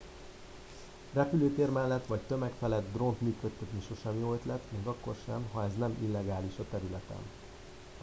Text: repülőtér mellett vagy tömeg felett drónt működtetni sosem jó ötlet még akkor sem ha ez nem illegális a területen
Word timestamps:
repülőtér 1.13 1.69
mellett 1.69 2.05
vagy 2.05 2.19
tömeg 2.19 2.51
felett 2.59 2.93
drónt 2.93 3.21
működtetni 3.21 3.81
sosem 3.87 4.19
jó 4.19 4.33
ötlet 4.33 4.71
még 4.71 4.85
akkor 4.87 5.15
sem 5.25 5.49
ha 5.51 5.63
ez 5.63 5.75
nem 5.77 5.97
illegális 6.01 6.57
a 6.57 6.65
területen 6.71 7.17